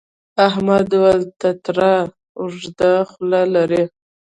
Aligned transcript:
احمد 0.47 0.85
وویل 0.93 1.23
تتارا 1.41 1.95
اوږده 2.39 2.91
خوله 3.09 3.41
لري. 3.55 3.83